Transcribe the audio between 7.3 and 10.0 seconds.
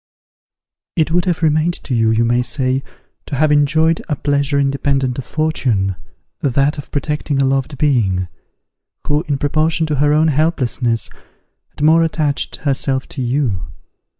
a loved being, who, in proportion to